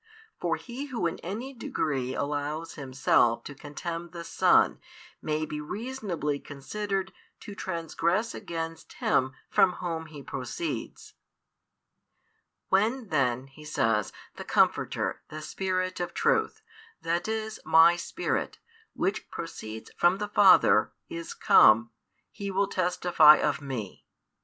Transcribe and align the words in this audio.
For 0.39 0.55
he 0.55 0.85
who 0.87 1.05
in 1.05 1.19
any 1.19 1.53
degree 1.53 2.15
allows 2.15 2.73
himself 2.73 3.43
to 3.43 3.53
contemn 3.53 4.09
the 4.09 4.23
Son 4.23 4.79
may 5.21 5.45
be 5.45 5.61
reasonably 5.61 6.39
considered 6.39 7.13
to 7.41 7.53
transgress 7.53 8.33
against 8.33 8.93
Him 8.93 9.33
from 9.47 9.73
Whom 9.73 10.07
He 10.07 10.23
proceeds. 10.23 11.11
|433 11.11 11.13
When 12.71 13.07
then, 13.09 13.45
He 13.45 13.63
says, 13.63 14.11
the 14.37 14.43
Comforter, 14.43 15.21
the 15.29 15.39
Spirit 15.39 15.99
of 15.99 16.15
truth, 16.15 16.63
that 17.03 17.27
is 17.27 17.59
My 17.63 17.95
Spirit, 17.95 18.57
Which 18.95 19.29
proceeds 19.29 19.91
from 19.95 20.17
the 20.17 20.29
Father, 20.29 20.93
is 21.09 21.35
come, 21.35 21.91
He 22.31 22.49
will 22.49 22.65
testify 22.67 23.35
of 23.37 23.61
Me. 23.61 24.07